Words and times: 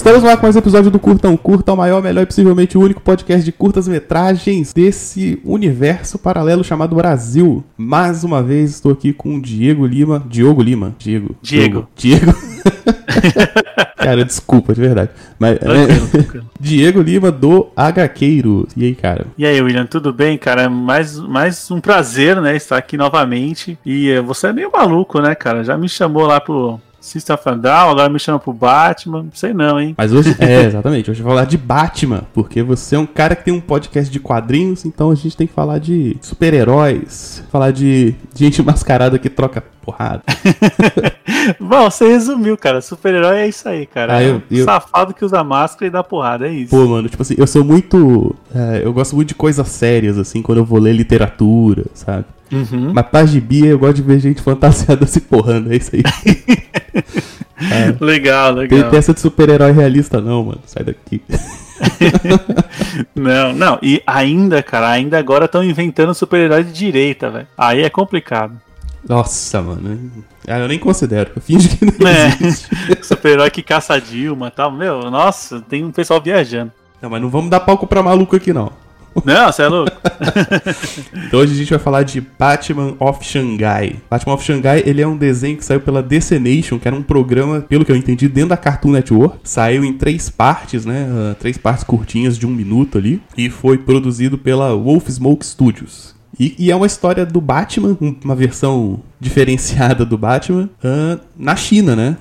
Estamos 0.00 0.22
lá 0.22 0.34
com 0.34 0.44
mais 0.44 0.56
um 0.56 0.60
episódio 0.60 0.90
do 0.90 0.98
Curtão 0.98 1.36
Curta, 1.36 1.74
o 1.74 1.76
maior, 1.76 2.02
melhor 2.02 2.22
e 2.22 2.26
possivelmente 2.26 2.76
o 2.78 2.80
único 2.80 3.02
podcast 3.02 3.44
de 3.44 3.52
curtas-metragens 3.52 4.72
desse 4.72 5.38
universo 5.44 6.18
paralelo 6.18 6.64
chamado 6.64 6.96
Brasil. 6.96 7.62
Mais 7.76 8.24
uma 8.24 8.42
vez 8.42 8.70
estou 8.70 8.92
aqui 8.92 9.12
com 9.12 9.36
o 9.36 9.42
Diego 9.42 9.84
Lima. 9.84 10.24
Diogo 10.26 10.62
Lima. 10.62 10.96
Diego. 10.98 11.36
Diego. 11.42 11.86
Diego. 11.94 12.32
cara, 13.94 14.24
desculpa, 14.24 14.72
de 14.72 14.80
verdade. 14.80 15.10
Mas, 15.38 15.58
Tranquilo, 15.58 16.04
é, 16.06 16.08
tranquilo. 16.08 16.46
Diego 16.58 17.02
Lima 17.02 17.30
do 17.30 17.68
HQeiro. 17.76 18.66
E 18.74 18.86
aí, 18.86 18.94
cara? 18.94 19.26
E 19.36 19.44
aí, 19.44 19.60
William, 19.60 19.84
tudo 19.84 20.14
bem, 20.14 20.38
cara? 20.38 20.70
Mais, 20.70 21.18
mais 21.18 21.70
um 21.70 21.78
prazer, 21.78 22.40
né, 22.40 22.56
estar 22.56 22.78
aqui 22.78 22.96
novamente. 22.96 23.78
E 23.84 24.08
eh, 24.08 24.22
você 24.22 24.46
é 24.46 24.52
meio 24.54 24.72
maluco, 24.72 25.20
né, 25.20 25.34
cara? 25.34 25.62
Já 25.62 25.76
me 25.76 25.90
chamou 25.90 26.26
lá 26.26 26.40
pro 26.40 26.80
System 27.00 27.34
of 27.34 27.48
a 27.48 27.54
Down, 27.54 27.90
agora 27.90 28.08
me 28.10 28.18
chama 28.18 28.38
pro 28.38 28.52
Batman. 28.52 29.22
Não 29.24 29.30
sei 29.32 29.54
não, 29.54 29.80
hein? 29.80 29.94
Mas 29.96 30.12
hoje, 30.12 30.36
é, 30.40 30.64
exatamente, 30.66 31.10
hoje 31.10 31.20
eu 31.20 31.24
vou 31.24 31.32
falar 31.34 31.46
de 31.46 31.56
Batman, 31.56 32.24
porque 32.34 32.62
você 32.62 32.94
é 32.94 32.98
um 32.98 33.06
cara 33.06 33.34
que 33.34 33.44
tem 33.44 33.54
um 33.54 33.60
podcast 33.60 34.12
de 34.12 34.20
quadrinhos, 34.20 34.84
então 34.84 35.10
a 35.10 35.14
gente 35.14 35.36
tem 35.36 35.46
que 35.46 35.52
falar 35.52 35.78
de 35.78 36.16
super-heróis, 36.20 37.42
falar 37.50 37.70
de 37.72 38.14
gente 38.34 38.60
mascarada 38.62 39.18
que 39.18 39.30
troca 39.30 39.62
porrada. 39.82 40.22
Bom, 41.58 41.90
você 41.90 42.06
resumiu, 42.08 42.56
cara. 42.56 42.80
Super-herói 42.80 43.38
é 43.38 43.48
isso 43.48 43.68
aí, 43.68 43.86
cara. 43.86 44.16
Ah, 44.16 44.22
é 44.22 44.28
eu- 44.30 44.42
eu- 44.50 44.64
safado 44.64 45.14
que 45.14 45.24
usa 45.24 45.42
máscara 45.42 45.86
e 45.86 45.90
dá 45.90 46.02
porrada, 46.04 46.46
é 46.46 46.52
isso. 46.52 46.70
Pô, 46.70 46.86
mano, 46.86 47.08
tipo 47.08 47.22
assim, 47.22 47.34
eu 47.38 47.46
sou 47.46 47.64
muito. 47.64 48.34
é, 48.54 48.82
eu 48.84 48.92
gosto 48.92 49.16
muito 49.16 49.28
de 49.28 49.34
coisas 49.34 49.66
sérias, 49.68 50.18
assim, 50.18 50.42
quando 50.42 50.58
eu 50.58 50.64
vou 50.64 50.78
ler 50.78 50.92
literatura, 50.92 51.84
sabe? 51.94 52.24
Uhum. 52.52 52.92
Mas 52.92 53.06
pra 53.06 53.24
gibi 53.24 53.64
eu 53.66 53.78
gosto 53.78 53.96
de 53.96 54.02
ver 54.02 54.18
gente 54.18 54.42
fantasiada 54.42 55.06
se 55.06 55.20
porrando, 55.20 55.72
é 55.72 55.76
isso 55.76 55.92
aí. 55.94 56.02
Legal, 58.00 58.54
legal. 58.54 58.90
tem 58.90 58.98
essa 58.98 59.12
de 59.12 59.20
super-herói 59.20 59.72
realista, 59.72 60.20
não, 60.20 60.44
mano. 60.44 60.60
Sai 60.66 60.82
daqui. 60.84 61.22
Não, 63.14 63.54
não. 63.54 63.78
E 63.82 64.02
ainda, 64.06 64.62
cara, 64.62 64.90
ainda 64.90 65.18
agora 65.18 65.46
estão 65.46 65.64
inventando 65.64 66.12
super-herói 66.14 66.62
de 66.62 66.72
direita, 66.72 67.30
velho. 67.30 67.46
Aí 67.56 67.82
é 67.82 67.88
complicado. 67.88 68.60
Nossa, 69.08 69.62
mano. 69.62 70.10
Ah, 70.46 70.58
eu 70.58 70.68
nem 70.68 70.78
considero. 70.78 71.30
Eu 71.34 71.40
finge 71.42 71.68
que 71.68 71.84
não 71.84 71.92
É. 72.06 73.02
Super-herói 73.02 73.50
que 73.50 73.62
caça 73.62 73.94
a 73.94 73.98
Dilma 73.98 74.48
e 74.48 74.50
tal. 74.50 74.70
Meu, 74.70 75.10
nossa, 75.10 75.60
tem 75.62 75.84
um 75.84 75.90
pessoal 75.90 76.20
viajando. 76.20 76.72
Não, 77.00 77.08
mas 77.08 77.22
não 77.22 77.30
vamos 77.30 77.50
dar 77.50 77.60
palco 77.60 77.86
pra 77.86 78.02
maluco 78.02 78.36
aqui, 78.36 78.52
não. 78.52 78.72
Não, 79.24 79.52
você 79.52 79.62
é 79.62 79.68
louco? 79.68 79.90
Então 81.26 81.40
hoje 81.40 81.52
a 81.52 81.56
gente 81.56 81.70
vai 81.70 81.78
falar 81.78 82.02
de 82.02 82.20
Batman 82.20 82.94
of 82.98 83.24
Shanghai. 83.24 83.96
Batman 84.10 84.34
of 84.34 84.44
Shanghai, 84.44 84.82
ele 84.84 85.00
é 85.00 85.06
um 85.06 85.16
desenho 85.16 85.56
que 85.56 85.64
saiu 85.64 85.80
pela 85.80 86.02
DC 86.02 86.38
Nation, 86.38 86.78
que 86.78 86.86
era 86.88 86.96
um 86.96 87.02
programa, 87.02 87.60
pelo 87.60 87.84
que 87.84 87.92
eu 87.92 87.96
entendi, 87.96 88.28
dentro 88.28 88.50
da 88.50 88.56
Cartoon 88.56 88.92
Network. 88.92 89.38
Saiu 89.44 89.84
em 89.84 89.92
três 89.92 90.28
partes, 90.28 90.84
né? 90.84 91.08
Ah, 91.10 91.34
três 91.38 91.56
partes 91.58 91.84
curtinhas 91.84 92.36
de 92.38 92.46
um 92.46 92.50
minuto 92.50 92.98
ali. 92.98 93.20
E 93.36 93.48
foi 93.50 93.78
produzido 93.78 94.36
pela 94.38 94.74
Wolf 94.74 95.08
Smoke 95.08 95.44
Studios. 95.44 96.14
E, 96.38 96.54
e 96.58 96.70
é 96.70 96.76
uma 96.76 96.86
história 96.86 97.26
do 97.26 97.40
Batman, 97.40 97.96
um- 98.00 98.14
uma 98.24 98.34
versão 98.34 99.00
diferenciada 99.20 100.04
do 100.04 100.16
Batman, 100.18 100.68
ah, 100.82 101.18
na 101.36 101.54
China, 101.56 101.94
né? 101.96 102.16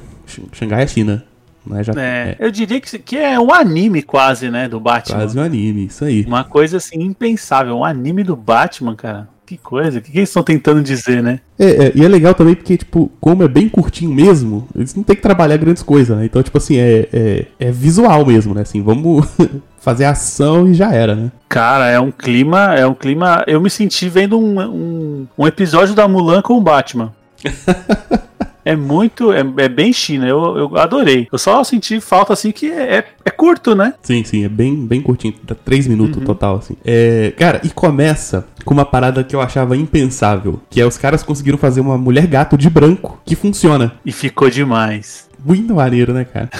Xangai 0.53 0.83
é 0.83 0.87
China. 0.87 1.23
Não 1.69 1.77
é, 1.77 1.83
já, 1.83 1.93
É, 1.95 2.35
é 2.37 2.37
eu 2.39 2.51
diria 2.51 2.81
que, 2.81 2.99
que 2.99 3.15
é 3.15 3.39
um 3.39 3.53
anime 3.53 4.01
quase, 4.01 4.49
né, 4.49 4.67
do 4.67 4.79
Batman. 4.79 5.17
quase 5.17 5.37
um 5.37 5.41
anime, 5.41 5.85
isso 5.85 6.03
aí. 6.03 6.25
Uma 6.25 6.43
coisa 6.43 6.77
assim 6.77 6.99
impensável, 7.01 7.77
um 7.77 7.85
anime 7.85 8.23
do 8.23 8.35
Batman, 8.35 8.95
cara. 8.95 9.29
Que 9.45 9.57
coisa, 9.57 9.97
o 9.97 10.01
que, 10.01 10.11
que 10.11 10.17
eles 10.19 10.29
estão 10.29 10.43
tentando 10.43 10.81
dizer, 10.81 11.23
né? 11.23 11.39
É, 11.57 11.87
é, 11.87 11.91
e 11.95 12.05
é 12.05 12.07
legal 12.07 12.35
também 12.35 12.53
porque, 12.53 12.77
tipo, 12.77 13.11
como 13.19 13.41
é 13.41 13.47
bem 13.47 13.67
curtinho 13.67 14.13
mesmo, 14.13 14.67
eles 14.75 14.93
não 14.93 15.01
tem 15.01 15.15
que 15.15 15.23
trabalhar 15.23 15.57
grandes 15.57 15.81
coisas, 15.81 16.15
né? 16.15 16.25
Então, 16.25 16.43
tipo 16.43 16.55
assim, 16.57 16.77
é, 16.77 17.09
é, 17.11 17.45
é 17.59 17.71
visual 17.71 18.23
mesmo, 18.23 18.53
né? 18.53 18.61
Assim, 18.61 18.79
vamos 18.83 19.27
fazer 19.81 20.05
ação 20.05 20.69
e 20.69 20.75
já 20.75 20.93
era, 20.93 21.15
né? 21.15 21.31
Cara, 21.47 21.89
é 21.89 21.99
um 21.99 22.11
clima, 22.11 22.75
é 22.75 22.85
um 22.85 22.93
clima. 22.93 23.43
Eu 23.47 23.59
me 23.59 23.71
senti 23.71 24.07
vendo 24.07 24.39
um, 24.39 24.59
um, 24.61 25.27
um 25.35 25.47
episódio 25.47 25.95
da 25.95 26.07
Mulan 26.07 26.43
com 26.43 26.53
o 26.53 26.61
Batman. 26.61 27.11
É 28.63 28.75
muito, 28.75 29.31
é, 29.31 29.39
é 29.57 29.69
bem 29.69 29.91
China, 29.93 30.27
eu, 30.27 30.57
eu 30.57 30.77
adorei. 30.77 31.27
Eu 31.31 31.37
só 31.37 31.63
senti 31.63 31.99
falta 31.99 32.33
assim 32.33 32.51
que 32.51 32.71
é, 32.71 32.97
é, 32.97 33.05
é 33.25 33.29
curto, 33.29 33.75
né? 33.75 33.93
Sim, 34.01 34.23
sim, 34.23 34.43
é 34.43 34.49
bem, 34.49 34.85
bem 34.85 35.01
curtinho, 35.01 35.33
dá 35.43 35.55
três 35.55 35.87
minutos 35.87 36.23
total, 36.23 36.57
assim. 36.57 36.75
É, 36.85 37.33
cara, 37.37 37.61
e 37.63 37.69
começa 37.69 38.45
com 38.65 38.73
uma 38.73 38.85
parada 38.85 39.23
que 39.23 39.35
eu 39.35 39.41
achava 39.41 39.75
impensável, 39.77 40.59
que 40.69 40.81
é 40.81 40.85
os 40.85 40.97
caras 40.97 41.23
conseguiram 41.23 41.57
fazer 41.57 41.81
uma 41.81 41.97
mulher 41.97 42.27
gato 42.27 42.57
de 42.57 42.69
branco 42.69 43.19
que 43.25 43.35
funciona. 43.35 43.93
E 44.05 44.11
ficou 44.11 44.49
demais. 44.49 45.29
Muito 45.43 45.73
maneiro, 45.73 46.13
né, 46.13 46.25
cara? 46.25 46.49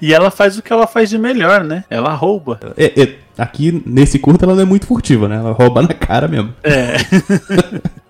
E 0.00 0.12
ela 0.12 0.30
faz 0.30 0.58
o 0.58 0.62
que 0.62 0.72
ela 0.72 0.86
faz 0.86 1.08
de 1.08 1.18
melhor, 1.18 1.64
né? 1.64 1.84
Ela 1.88 2.12
rouba. 2.12 2.58
É, 2.76 3.00
é, 3.00 3.14
aqui, 3.36 3.82
nesse 3.86 4.18
curto, 4.18 4.44
ela 4.44 4.54
não 4.54 4.62
é 4.62 4.66
muito 4.66 4.86
furtiva, 4.86 5.28
né? 5.28 5.36
Ela 5.36 5.52
rouba 5.52 5.82
na 5.82 5.94
cara 5.94 6.28
mesmo. 6.28 6.54
É. 6.62 6.96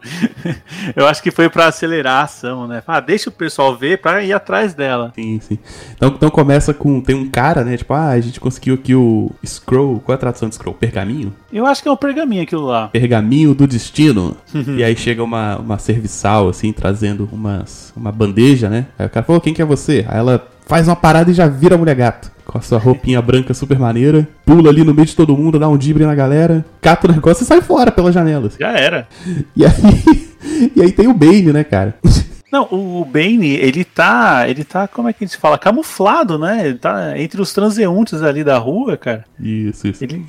Eu 0.95 1.07
acho 1.07 1.23
que 1.23 1.31
foi 1.31 1.49
pra 1.49 1.67
acelerar 1.67 2.21
a 2.21 2.23
ação, 2.23 2.67
né? 2.67 2.83
Ah, 2.87 3.01
deixa 3.01 3.29
o 3.29 3.33
pessoal 3.33 3.77
ver 3.77 3.99
pra 4.01 4.23
ir 4.23 4.33
atrás 4.33 4.75
dela. 4.75 5.13
Sim, 5.15 5.41
sim. 5.41 5.59
Então, 5.95 6.13
então 6.17 6.31
começa 6.31 6.73
com. 6.73 7.01
Tem 7.01 7.15
um 7.15 7.29
cara, 7.29 7.65
né? 7.65 7.77
Tipo, 7.77 7.95
ah, 7.95 8.11
a 8.11 8.21
gente 8.21 8.39
conseguiu 8.39 8.75
aqui 8.75 8.95
o 8.95 9.31
Scroll. 9.45 10.01
Qual 10.01 10.15
é 10.15 10.17
a 10.17 10.21
tradução 10.21 10.49
de 10.49 10.55
Scroll? 10.55 10.75
Pergaminho? 10.75 11.35
Eu 11.53 11.67
acho 11.67 11.83
que 11.83 11.89
é 11.89 11.93
um 11.93 11.97
pergaminho 11.97 12.43
aquilo 12.43 12.67
lá. 12.67 12.89
Pergaminho 12.89 13.55
do 13.55 13.67
destino. 13.67 14.37
e 14.77 14.85
aí 14.85 14.97
chega 14.97 15.23
uma, 15.23 15.57
uma 15.57 15.79
serviçal, 15.79 16.49
assim, 16.49 16.73
trazendo 16.73 17.29
umas, 17.33 17.93
uma 17.97 18.13
bandeja, 18.13 18.69
né? 18.69 18.87
Aí 18.99 19.07
o 19.07 19.11
cara 19.11 19.27
falou, 19.27 19.41
quem 19.41 19.53
que 19.55 19.63
é 19.63 19.65
você? 19.65 20.05
Aí 20.09 20.19
ela 20.19 20.47
faz 20.66 20.88
uma 20.88 20.97
parada 20.97 21.31
e 21.31 21.34
já 21.34 21.47
vira 21.47 21.78
mulher 21.78 21.94
gato. 21.94 22.31
Com 22.44 22.59
a 22.59 22.60
sua 22.60 22.78
roupinha 22.78 23.21
branca 23.22 23.54
super 23.54 23.78
maneira. 23.78 24.28
Pula 24.44 24.69
ali 24.69 24.84
no 24.84 24.94
meio 24.94 25.06
de 25.06 25.16
todo 25.16 25.37
mundo, 25.37 25.59
dá 25.59 25.69
um 25.69 25.77
dibre 25.77 26.04
na 26.04 26.15
galera. 26.15 26.65
Cata 26.81 27.09
o 27.09 27.12
negócio 27.12 27.43
e 27.43 27.47
sai 27.47 27.60
fora 27.60 27.91
pela 27.91 28.12
janela. 28.12 28.47
assim. 28.47 28.59
Já 28.60 28.71
era. 28.71 29.09
E 29.56 29.65
aí. 29.65 30.71
e 30.77 30.82
aí 30.82 30.93
tem 30.93 31.09
o 31.09 31.15
Bane, 31.15 31.53
né, 31.53 31.65
cara? 31.65 31.94
Não, 32.53 32.69
o 32.71 33.05
Bane, 33.05 33.49
ele 33.55 33.84
tá. 33.84 34.49
Ele 34.49 34.62
tá, 34.62 34.87
como 34.87 35.09
é 35.09 35.12
que 35.12 35.25
a 35.25 35.27
gente 35.27 35.37
fala? 35.37 35.59
Camuflado, 35.59 36.39
né? 36.39 36.69
Ele 36.69 36.79
tá 36.79 37.19
entre 37.19 37.41
os 37.41 37.53
transeuntes 37.53 38.23
ali 38.23 38.45
da 38.45 38.57
rua, 38.57 38.97
cara. 38.97 39.25
Isso, 39.39 39.89
isso. 39.89 40.05
Ele. 40.05 40.25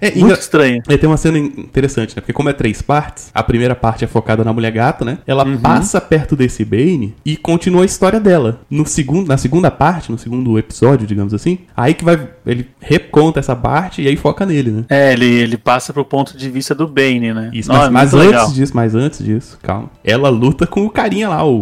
É, 0.00 0.06
Muito 0.06 0.18
engra- 0.18 0.34
estranho. 0.34 0.82
É, 0.88 0.96
tem 0.96 1.08
uma 1.08 1.16
cena 1.16 1.38
interessante, 1.38 2.10
né? 2.16 2.20
Porque 2.20 2.32
como 2.32 2.48
é 2.48 2.52
três 2.52 2.82
partes, 2.82 3.30
a 3.34 3.42
primeira 3.42 3.74
parte 3.74 4.04
é 4.04 4.08
focada 4.08 4.44
na 4.44 4.52
mulher 4.52 4.72
gato, 4.72 5.04
né? 5.04 5.18
Ela 5.26 5.44
passa 5.58 6.00
perto 6.00 6.34
desse 6.34 6.64
Bane 6.64 7.14
e 7.24 7.36
continua 7.36 7.82
a 7.82 7.86
história 7.86 8.18
dela. 8.20 8.60
No 8.68 8.84
segundo, 8.86 9.28
na 9.28 9.36
segunda 9.36 9.70
parte, 9.70 10.10
no 10.10 10.18
segundo 10.18 10.58
episódio, 10.58 11.06
digamos 11.06 11.32
assim, 11.32 11.60
aí 11.76 11.94
que 11.94 12.04
vai 12.04 12.28
ele 12.46 12.68
reconta 12.80 13.38
essa 13.38 13.54
parte 13.54 14.02
e 14.02 14.08
aí 14.08 14.16
foca 14.16 14.44
nele, 14.44 14.70
né? 14.70 14.84
É, 14.88 15.12
ele, 15.12 15.26
ele 15.26 15.56
passa 15.56 15.92
pro 15.92 16.04
ponto 16.04 16.36
de 16.36 16.50
vista 16.50 16.74
do 16.74 16.86
Bane, 16.88 17.32
né? 17.32 17.50
Isso, 17.52 17.70
mas, 17.72 17.86
é 17.86 17.90
mas 17.90 18.14
antes 18.14 18.54
disso, 18.54 18.72
mas 18.74 18.94
antes 18.94 19.24
disso, 19.24 19.58
calma. 19.62 19.90
Ela 20.02 20.28
luta 20.28 20.66
com 20.66 20.84
o 20.84 20.90
carinha 20.90 21.28
lá, 21.28 21.44
o 21.44 21.59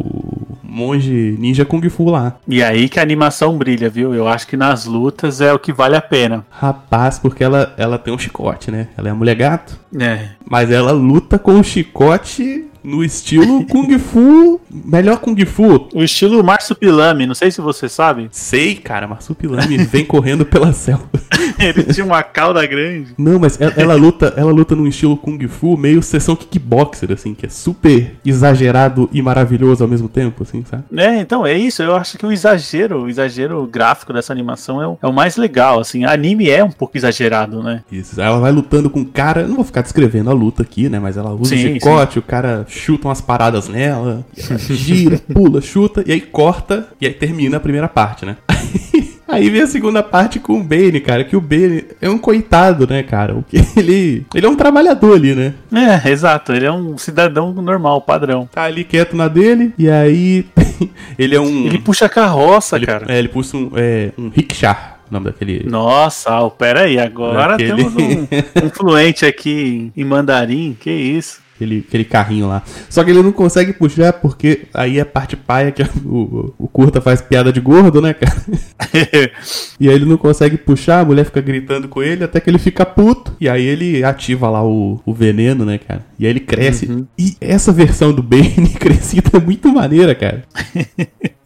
monge 0.62 1.36
ninja 1.38 1.64
kung 1.64 1.88
fu 1.88 2.10
lá. 2.10 2.36
E 2.46 2.62
aí 2.62 2.88
que 2.88 3.00
a 3.00 3.02
animação 3.02 3.56
brilha, 3.56 3.88
viu? 3.88 4.14
Eu 4.14 4.28
acho 4.28 4.46
que 4.46 4.56
nas 4.56 4.84
lutas 4.84 5.40
é 5.40 5.52
o 5.52 5.58
que 5.58 5.72
vale 5.72 5.96
a 5.96 6.02
pena. 6.02 6.44
Rapaz, 6.50 7.18
porque 7.18 7.42
ela, 7.42 7.74
ela 7.76 7.98
tem 7.98 8.12
um 8.12 8.18
chicote, 8.18 8.70
né? 8.70 8.88
Ela 8.96 9.08
é 9.08 9.10
a 9.10 9.14
mulher 9.14 9.34
gato. 9.34 9.78
É. 9.98 10.28
Mas 10.48 10.70
ela 10.70 10.92
luta 10.92 11.38
com 11.38 11.58
o 11.58 11.64
chicote 11.64 12.67
no 12.82 13.04
estilo 13.04 13.64
Kung 13.66 13.98
Fu. 13.98 14.60
Melhor 14.70 15.18
Kung 15.18 15.36
Fu. 15.44 15.88
O 15.94 16.02
estilo 16.02 16.42
Marsupilame, 16.42 17.26
não 17.26 17.34
sei 17.34 17.50
se 17.50 17.60
você 17.60 17.88
sabe. 17.88 18.28
Sei, 18.30 18.74
cara, 18.76 19.06
Marsupilame 19.06 19.76
vem 19.78 20.04
correndo 20.04 20.44
pela 20.44 20.72
selva. 20.72 21.08
Ele 21.58 21.84
tinha 21.84 22.04
uma 22.04 22.22
cauda 22.22 22.64
grande. 22.66 23.14
Não, 23.18 23.38
mas 23.38 23.60
ela, 23.60 23.72
ela 23.76 23.94
luta, 23.94 24.34
ela 24.36 24.52
luta 24.52 24.74
num 24.74 24.86
estilo 24.86 25.16
Kung 25.16 25.38
Fu 25.48 25.76
meio 25.76 26.02
sessão 26.02 26.36
kickboxer, 26.36 27.12
assim, 27.12 27.34
que 27.34 27.46
é 27.46 27.48
super 27.48 28.14
exagerado 28.24 29.08
e 29.12 29.20
maravilhoso 29.20 29.82
ao 29.82 29.90
mesmo 29.90 30.08
tempo, 30.08 30.42
assim, 30.42 30.64
sabe? 30.64 30.84
É, 30.96 31.20
então, 31.20 31.46
é 31.46 31.54
isso. 31.54 31.82
Eu 31.82 31.96
acho 31.96 32.16
que 32.16 32.26
o 32.26 32.32
exagero, 32.32 33.02
o 33.02 33.08
exagero 33.08 33.66
gráfico 33.66 34.12
dessa 34.12 34.32
animação 34.32 34.82
é 34.82 34.86
o, 34.86 34.98
é 35.02 35.06
o 35.06 35.12
mais 35.12 35.36
legal, 35.36 35.80
assim. 35.80 36.04
anime 36.04 36.48
é 36.48 36.62
um 36.62 36.70
pouco 36.70 36.96
exagerado, 36.96 37.62
né? 37.62 37.82
Isso. 37.90 38.20
Ela 38.20 38.38
vai 38.38 38.52
lutando 38.52 38.90
com 38.90 39.00
o 39.00 39.06
cara. 39.06 39.46
Não 39.46 39.56
vou 39.56 39.64
ficar 39.64 39.82
descrevendo 39.82 40.30
a 40.30 40.32
luta 40.32 40.62
aqui, 40.62 40.88
né? 40.88 40.98
Mas 40.98 41.16
ela 41.16 41.30
usa 41.30 41.54
o 41.54 41.58
Sim, 41.58 41.74
chicote, 41.74 42.18
o 42.18 42.22
cara 42.22 42.64
chuta 42.68 43.08
umas 43.08 43.20
paradas 43.20 43.68
nela, 43.68 44.24
ela 44.36 44.58
gira, 44.58 45.18
pula, 45.32 45.60
chuta, 45.60 46.04
e 46.06 46.12
aí 46.12 46.20
corta, 46.20 46.88
e 47.00 47.06
aí 47.06 47.12
termina 47.12 47.56
a 47.56 47.60
primeira 47.60 47.88
parte, 47.88 48.24
né? 48.24 48.36
Aí 49.30 49.50
vem 49.50 49.60
a 49.60 49.66
segunda 49.66 50.02
parte 50.02 50.40
com 50.40 50.58
o 50.58 50.64
Bane, 50.64 51.00
cara, 51.00 51.22
que 51.22 51.36
o 51.36 51.40
Bane 51.40 51.84
é 52.00 52.08
um 52.08 52.16
coitado, 52.16 52.86
né, 52.88 53.02
cara? 53.02 53.34
Porque 53.34 53.58
ele, 53.76 54.24
ele 54.34 54.46
é 54.46 54.48
um 54.48 54.56
trabalhador 54.56 55.16
ali, 55.16 55.34
né? 55.34 55.52
É, 55.70 56.08
exato. 56.08 56.54
Ele 56.54 56.64
é 56.64 56.72
um 56.72 56.96
cidadão 56.96 57.52
normal, 57.52 58.00
padrão. 58.00 58.48
Tá 58.50 58.62
ali 58.62 58.84
quieto 58.84 59.14
na 59.14 59.28
dele, 59.28 59.74
e 59.78 59.90
aí 59.90 60.46
ele 61.18 61.36
é 61.36 61.40
um... 61.40 61.66
Ele 61.66 61.78
puxa 61.78 62.06
a 62.06 62.08
carroça, 62.08 62.76
ele, 62.76 62.86
cara. 62.86 63.04
É, 63.06 63.18
ele 63.18 63.28
puxa 63.28 63.54
um, 63.54 63.70
é, 63.76 64.12
um 64.16 64.30
rickshaw, 64.30 64.96
o 65.10 65.12
nome 65.12 65.26
daquele... 65.26 65.62
Nossa, 65.68 66.30
Al, 66.30 66.50
pera 66.50 66.84
aí, 66.84 66.98
agora 66.98 67.48
Daquele- 67.48 67.74
temos 67.74 67.94
um, 67.96 68.70
fluente 68.70 69.26
aqui 69.26 69.92
em, 69.94 70.02
em 70.02 70.04
mandarim, 70.06 70.74
que 70.80 70.90
isso. 70.90 71.46
Aquele, 71.58 71.84
aquele 71.86 72.04
carrinho 72.04 72.46
lá. 72.46 72.62
Só 72.88 73.02
que 73.02 73.10
ele 73.10 73.22
não 73.22 73.32
consegue 73.32 73.72
puxar 73.72 74.12
porque 74.12 74.62
aí 74.72 74.98
é 74.98 75.04
parte 75.04 75.36
paia 75.36 75.72
que 75.72 75.82
o, 76.06 76.54
o 76.56 76.68
curta 76.68 77.00
faz 77.00 77.20
piada 77.20 77.52
de 77.52 77.60
gordo, 77.60 78.00
né, 78.00 78.14
cara? 78.14 78.36
e 79.78 79.88
aí 79.88 79.94
ele 79.94 80.04
não 80.04 80.16
consegue 80.16 80.56
puxar, 80.56 81.00
a 81.00 81.04
mulher 81.04 81.24
fica 81.24 81.40
gritando 81.40 81.88
com 81.88 82.02
ele 82.02 82.24
até 82.24 82.40
que 82.40 82.48
ele 82.48 82.58
fica 82.58 82.86
puto. 82.86 83.32
E 83.40 83.48
aí 83.48 83.64
ele 83.64 84.04
ativa 84.04 84.48
lá 84.48 84.64
o, 84.64 85.00
o 85.04 85.12
veneno, 85.12 85.64
né, 85.64 85.78
cara? 85.78 86.04
E 86.18 86.24
aí 86.24 86.30
ele 86.30 86.40
cresce. 86.40 86.86
Uhum. 86.86 87.06
E 87.18 87.36
essa 87.40 87.72
versão 87.72 88.12
do 88.12 88.22
Bane 88.22 88.70
crescida 88.78 89.30
é 89.34 89.40
muito 89.40 89.72
maneira, 89.72 90.14
cara. 90.14 90.44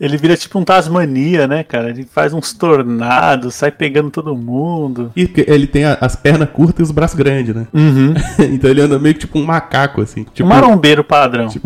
Ele 0.00 0.16
vira 0.16 0.36
tipo 0.36 0.58
um 0.58 0.64
Tasmania, 0.64 1.46
né, 1.46 1.62
cara? 1.62 1.90
Ele 1.90 2.04
faz 2.04 2.32
uns 2.34 2.52
tornados, 2.52 3.54
sai 3.54 3.70
pegando 3.70 4.10
todo 4.10 4.36
mundo. 4.36 5.12
E 5.16 5.30
ele 5.46 5.66
tem 5.66 5.84
as 5.84 6.16
pernas 6.16 6.50
curtas 6.50 6.80
e 6.80 6.82
os 6.82 6.90
braços 6.90 7.16
grandes, 7.16 7.54
né? 7.54 7.66
Uhum. 7.72 8.14
então 8.52 8.70
ele 8.70 8.80
anda 8.80 8.98
meio 8.98 9.14
que 9.14 9.20
tipo 9.20 9.38
um 9.38 9.44
macaco, 9.44 10.01
assim. 10.02 10.24
Tipo, 10.24 10.44
Um 10.44 10.48
marombeiro 10.48 11.02
padrão. 11.04 11.48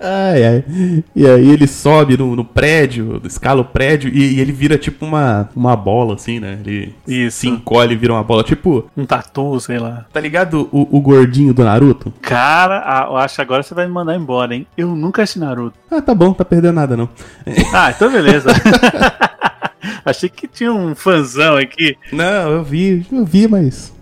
Ai, 0.00 0.44
ai. 0.44 0.64
E 1.14 1.26
aí 1.26 1.50
ele 1.50 1.66
sobe 1.66 2.16
no, 2.16 2.36
no 2.36 2.44
prédio, 2.44 3.20
escala 3.24 3.62
o 3.62 3.64
prédio 3.64 4.10
e, 4.12 4.34
e 4.36 4.40
ele 4.40 4.52
vira 4.52 4.78
tipo 4.78 5.04
uma, 5.04 5.48
uma 5.56 5.74
bola, 5.74 6.14
assim, 6.14 6.38
né? 6.38 6.58
Ele 6.64 6.94
Isso. 7.06 7.38
se 7.38 7.48
encolhe 7.48 7.94
e 7.94 7.96
vira 7.96 8.12
uma 8.12 8.22
bola. 8.22 8.44
Tipo, 8.44 8.88
Um 8.96 9.04
tatu, 9.04 9.58
sei 9.58 9.78
lá. 9.78 10.06
tá 10.12 10.20
ligado 10.20 10.68
o, 10.70 10.96
o 10.96 11.00
gordinho 11.00 11.52
do 11.52 11.64
Naruto? 11.64 12.12
Cara, 12.22 12.82
ah, 12.84 13.06
eu 13.10 13.16
acho 13.16 13.34
que 13.36 13.42
agora 13.42 13.62
você 13.62 13.74
vai 13.74 13.86
me 13.86 13.92
mandar 13.92 14.14
embora, 14.14 14.54
hein? 14.54 14.66
Eu 14.76 14.94
nunca 14.94 15.22
assisti 15.22 15.40
Naruto. 15.40 15.76
Ah, 15.90 16.00
tá 16.00 16.14
bom, 16.14 16.32
tá 16.32 16.44
perdendo 16.44 16.74
nada 16.74 16.96
não. 16.96 17.08
Ah, 17.72 17.90
então 17.90 18.10
beleza. 18.10 18.50
Achei 20.04 20.28
que 20.28 20.46
tinha 20.46 20.72
um 20.72 20.94
fãzão 20.94 21.56
aqui. 21.56 21.96
Não, 22.12 22.52
eu 22.52 22.64
vi, 22.64 23.06
eu 23.10 23.24
vi, 23.24 23.48
mas. 23.48 23.95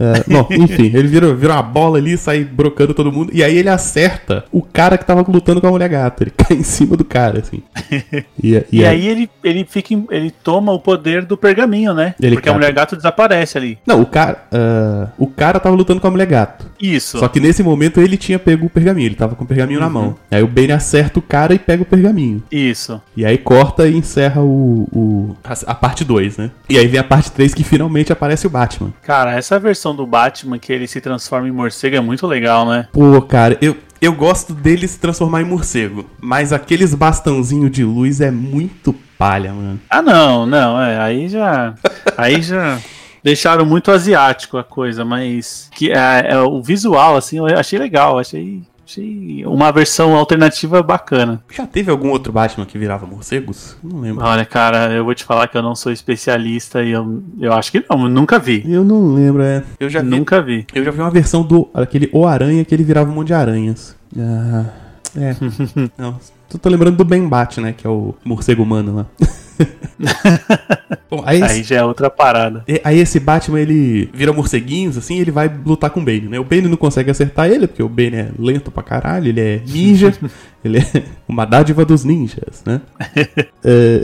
É, 0.00 0.24
bom, 0.32 0.46
enfim, 0.50 0.84
ele 0.94 1.08
vira, 1.08 1.34
vira 1.34 1.54
uma 1.54 1.62
bola 1.62 1.98
ali, 1.98 2.16
sai 2.16 2.44
brocando 2.44 2.94
todo 2.94 3.10
mundo. 3.12 3.30
E 3.32 3.42
aí 3.42 3.56
ele 3.58 3.68
acerta 3.68 4.44
o 4.52 4.62
cara 4.62 4.96
que 4.96 5.04
tava 5.04 5.24
lutando 5.28 5.60
com 5.60 5.66
a 5.66 5.70
mulher 5.70 5.88
gata. 5.88 6.22
Ele 6.24 6.32
cai 6.36 6.56
em 6.56 6.62
cima 6.62 6.96
do 6.96 7.04
cara, 7.04 7.40
assim. 7.40 7.62
E, 8.42 8.54
e 8.70 8.80
E, 8.80 8.84
aí 8.86 9.06
ele, 9.08 9.28
ele 9.42 9.64
fica. 9.68 9.92
em- 9.94 10.06
ele 10.10 10.30
toma 10.30 10.72
o 10.72 10.78
poder 10.78 11.24
do 11.24 11.36
pergaminho, 11.36 11.92
né? 11.92 12.14
Ele 12.20 12.36
Porque 12.36 12.48
a 12.48 12.52
cata. 12.52 12.58
mulher 12.58 12.72
gato 12.72 12.96
desaparece 12.96 13.58
ali. 13.58 13.78
Não, 13.86 14.00
o 14.00 14.06
cara. 14.06 14.44
ah, 14.52 15.08
o 15.18 15.26
cara 15.26 15.58
tava 15.58 15.74
lutando 15.74 16.00
com 16.00 16.06
a 16.06 16.10
mulher 16.10 16.26
gato. 16.26 16.66
Isso. 16.80 17.18
Só 17.18 17.26
que 17.28 17.40
nesse 17.40 17.62
momento 17.62 18.00
ele 18.00 18.16
tinha 18.16 18.38
pego 18.38 18.66
o 18.66 18.70
pergaminho, 18.70 19.06
ele 19.08 19.14
tava 19.16 19.34
com 19.34 19.42
o 19.44 19.46
pergaminho 19.46 19.80
na 19.80 19.90
mão. 19.90 20.16
Aí 20.30 20.42
o 20.42 20.46
Bane 20.46 20.72
acerta 20.72 21.18
o 21.18 21.22
cara 21.22 21.52
e 21.54 21.58
pega 21.58 21.82
o 21.82 21.86
pergaminho. 21.86 22.42
Isso. 22.52 23.00
E 23.16 23.24
aí 23.24 23.36
corta 23.36 23.88
e 23.88 23.96
encerra 23.96 24.40
o, 24.42 24.86
o- 24.92 25.36
a, 25.42 25.72
a 25.72 25.74
parte 25.74 26.04
2, 26.04 26.36
né? 26.36 26.50
E 26.68 26.78
aí 26.78 26.86
vem 26.86 27.00
a 27.00 27.04
parte 27.04 27.32
3 27.32 27.52
que 27.52 27.64
finalmente 27.64 28.12
aparece 28.12 28.46
o 28.46 28.50
Batman. 28.50 28.92
Cara, 29.02 29.32
essa 29.36 29.58
versão 29.58 29.87
do 29.94 30.06
Batman 30.06 30.58
que 30.58 30.72
ele 30.72 30.86
se 30.86 31.00
transforma 31.00 31.48
em 31.48 31.52
morcego 31.52 31.96
é 31.96 32.00
muito 32.00 32.26
legal, 32.26 32.66
né? 32.66 32.88
Pô, 32.92 33.20
cara, 33.22 33.56
eu, 33.60 33.76
eu 34.00 34.12
gosto 34.12 34.54
dele 34.54 34.86
se 34.86 34.98
transformar 34.98 35.42
em 35.42 35.44
morcego. 35.44 36.08
Mas 36.20 36.52
aqueles 36.52 36.94
bastãozinhos 36.94 37.70
de 37.70 37.84
luz 37.84 38.20
é 38.20 38.30
muito 38.30 38.94
palha, 39.18 39.52
mano. 39.52 39.80
Ah, 39.90 40.00
não, 40.00 40.46
não, 40.46 40.80
é. 40.80 40.98
Aí 41.00 41.28
já. 41.28 41.74
Aí 42.16 42.40
já. 42.40 42.78
Deixaram 43.22 43.66
muito 43.66 43.90
asiático 43.90 44.56
a 44.56 44.64
coisa, 44.64 45.04
mas. 45.04 45.68
Que, 45.74 45.90
é, 45.90 46.26
é, 46.30 46.38
o 46.38 46.62
visual, 46.62 47.16
assim, 47.16 47.38
eu 47.38 47.46
achei 47.46 47.78
legal. 47.78 48.18
Achei, 48.18 48.62
achei 48.88 49.44
uma 49.44 49.70
versão 49.70 50.16
alternativa 50.16 50.82
bacana. 50.82 51.42
Já 51.54 51.66
teve 51.66 51.90
algum 51.90 52.08
outro 52.08 52.32
Batman 52.32 52.64
que 52.64 52.78
virava 52.78 53.06
morcegos? 53.06 53.76
Não 53.84 54.00
lembro. 54.00 54.24
Olha, 54.24 54.46
cara, 54.46 54.90
eu 54.92 55.04
vou 55.04 55.14
te 55.14 55.24
falar 55.24 55.46
que 55.48 55.58
eu 55.58 55.62
não 55.62 55.74
sou 55.74 55.92
especialista 55.92 56.82
e 56.82 56.92
eu, 56.92 57.22
eu 57.38 57.52
acho 57.52 57.70
que 57.70 57.84
não, 57.88 58.08
nunca 58.08 58.38
vi. 58.38 58.64
Eu 58.66 58.82
não 58.82 59.14
lembro, 59.14 59.42
é. 59.42 59.62
Eu 59.78 59.90
já 59.90 60.00
vi 60.00 60.08
Nunca 60.08 60.40
vi. 60.40 60.66
Eu 60.74 60.82
já 60.82 60.90
vi 60.90 61.00
uma 61.00 61.10
versão 61.10 61.42
do 61.42 61.68
aquele 61.74 62.08
O 62.12 62.26
Aranha 62.26 62.64
que 62.64 62.74
ele 62.74 62.82
virava 62.82 63.10
um 63.10 63.14
monte 63.14 63.28
de 63.28 63.34
aranhas. 63.34 63.94
Ah, 64.18 64.64
é. 65.16 65.36
Não, 65.98 66.18
tô, 66.48 66.58
tô 66.58 66.68
lembrando 66.68 66.96
do 66.96 67.04
Ben 67.04 67.26
Bat, 67.26 67.60
né? 67.60 67.72
Que 67.76 67.86
é 67.86 67.90
o 67.90 68.14
morcego 68.24 68.62
humano 68.62 68.94
lá. 68.94 69.06
Bom, 71.10 71.22
aí, 71.24 71.42
Aí 71.42 71.60
esse, 71.60 71.62
já 71.64 71.76
é 71.78 71.84
outra 71.84 72.08
parada. 72.08 72.64
aí 72.84 72.98
esse 72.98 73.18
Batman 73.18 73.60
ele 73.60 74.08
vira 74.12 74.32
morceguinhos, 74.32 74.96
assim, 74.96 75.16
e 75.16 75.20
ele 75.20 75.30
vai 75.30 75.50
lutar 75.64 75.90
com 75.90 76.00
o 76.00 76.04
Bane, 76.04 76.28
né? 76.28 76.38
O 76.38 76.44
Bane 76.44 76.68
não 76.68 76.76
consegue 76.76 77.10
acertar 77.10 77.50
ele, 77.50 77.66
porque 77.66 77.82
o 77.82 77.88
Bane 77.88 78.14
é 78.16 78.30
lento 78.38 78.70
pra 78.70 78.82
caralho, 78.82 79.28
ele 79.28 79.40
é 79.40 79.62
ninja, 79.66 80.12
ele 80.64 80.78
é 80.78 81.02
uma 81.26 81.44
dádiva 81.44 81.84
dos 81.84 82.04
ninjas, 82.04 82.62
né? 82.64 82.80
É, 83.64 84.00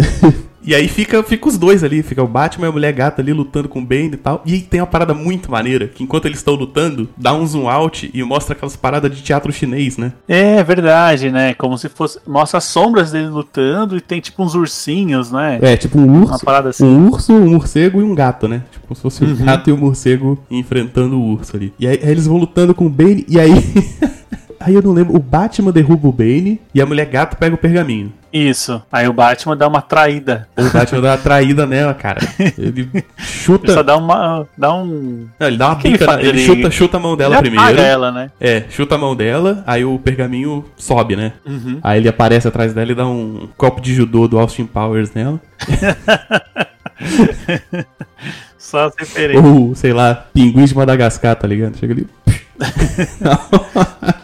E 0.65 0.75
aí 0.75 0.89
fica, 0.89 1.23
fica 1.23 1.49
os 1.49 1.59
dois 1.59 1.85
ali, 1.85 2.03
fica 2.03 2.23
o 2.23 2.29
Batman 2.29 2.67
e 2.67 2.69
a 2.69 2.73
mulher 2.73 2.93
gata 2.93 3.21
ali 3.21 3.33
lutando 3.33 3.69
com 3.69 3.81
o 3.81 3.85
Bane 3.85 4.13
e 4.15 4.17
tal. 4.17 4.43
E 4.47 4.55
aí 4.55 4.61
tem 4.61 4.81
uma 4.81 4.87
parada 4.87 5.13
muito 5.13 5.51
maneira, 5.51 5.89
que 5.89 6.03
enquanto 6.03 6.27
eles 6.27 6.39
estão 6.39 6.55
lutando, 6.55 7.09
dá 7.17 7.35
um 7.35 7.47
zoom 7.47 7.69
out 7.69 8.11
e 8.13 8.23
mostra 8.23 8.55
aquelas 8.55 8.77
paradas 8.77 9.15
de 9.15 9.23
teatro 9.23 9.53
chinês, 9.53 9.97
né? 9.97 10.13
É 10.27 10.63
verdade, 10.63 11.31
né? 11.31 11.55
Como 11.55 11.77
se 11.77 11.89
fosse. 11.89 12.19
Mostra 12.27 12.59
as 12.59 12.65
sombras 12.65 13.13
dele 13.13 13.29
lutando 13.29 13.97
e 13.97 14.01
tem 14.01 14.21
tipo 14.21 14.43
uns 14.43 14.55
ursinhos, 14.55 15.31
né? 15.31 15.59
É, 15.61 15.77
tipo 15.77 15.99
um 15.99 16.21
urso, 16.23 16.33
Uma 16.33 16.39
parada 16.39 16.71
assim. 16.71 16.85
um 16.85 17.09
urso, 17.11 17.33
um 17.33 17.51
morcego 17.51 18.01
e 18.01 18.05
um 18.05 18.15
gato, 18.15 18.49
né? 18.49 18.63
Tipo 18.73 18.87
como 18.87 18.97
se 18.97 19.03
fosse 19.03 19.25
um 19.25 19.37
gato 19.37 19.69
e 19.71 19.73
um 19.73 19.77
morcego 19.77 20.39
enfrentando 20.51 21.19
o 21.19 21.33
urso 21.33 21.57
ali. 21.57 21.73
E 21.79 21.87
aí, 21.87 22.01
aí 22.03 22.11
eles 22.11 22.27
vão 22.27 22.37
lutando 22.37 22.75
com 22.75 22.87
o 22.87 22.91
Bane 22.91 23.25
e 23.29 23.39
aí... 23.39 23.53
aí 24.65 24.75
eu 24.75 24.83
não 24.83 24.93
lembro, 24.93 25.15
o 25.15 25.19
Batman 25.19 25.71
derruba 25.71 26.09
o 26.09 26.13
Bane 26.13 26.61
e 26.75 26.81
a 26.81 26.87
mulher 26.87 27.07
gato 27.07 27.37
pega 27.37 27.55
o 27.55 27.59
pergaminho. 27.59 28.13
Isso. 28.33 28.83
Aí 28.91 29.07
o 29.07 29.13
Batman 29.13 29.57
dá 29.57 29.69
uma 29.69 29.81
traída. 29.81 30.49
O 30.57 30.69
Batman 30.71 31.01
dá 31.01 31.11
uma 31.11 31.19
traída 31.19 31.67
nela, 31.67 31.95
cara. 31.95 32.19
Ele 32.59 32.89
chuta... 33.17 33.67
Ele 33.67 33.75
só 33.75 33.83
dá 33.85 33.97
uma. 33.97 34.45
dá 34.59 34.75
um. 34.75 35.29
Não, 35.39 35.47
ele 35.47 35.57
dá 35.57 35.69
uma 35.69 35.81
ele 35.85 35.93
bica, 35.93 36.15
ele, 36.21 36.29
Ele- 36.31 36.47
chuta, 36.47 36.71
chuta 36.71 36.97
a 36.97 37.01
mão 37.01 37.17
dela 37.17 37.39
ele 37.39 37.51
primeiro. 37.51 37.81
ela, 37.81 38.11
né? 38.11 38.31
É, 38.41 38.65
chuta 38.71 38.97
a 38.97 38.99
mão 38.99 39.15
dela, 39.15 39.63
aí 39.65 39.85
o 39.85 39.99
pergaminho 40.01 40.65
sobe, 40.77 41.15
né? 41.15 41.35
Uhum. 41.47 41.79
Aí 41.81 42.01
ele 42.01 42.09
aparece 42.09 42.49
atrás 42.49 42.75
dela 42.75 42.91
e 42.91 42.95
dá 42.95 43.07
um 43.07 43.49
copo 43.57 43.81
de 43.81 43.95
judô 43.95 44.27
do 44.27 44.37
Austin 44.39 44.67
Powers 44.67 45.13
nela. 45.15 45.41
Só 48.59 48.87
as 48.87 48.95
referências. 48.99 49.45
Ou, 49.45 49.75
sei 49.77 49.93
lá, 49.93 50.27
pinguim 50.33 50.65
de 50.65 50.75
Madagascar, 50.75 51.37
tá 51.37 51.47
ligado? 51.47 51.77
Chega 51.77 51.93
ali. 51.93 52.07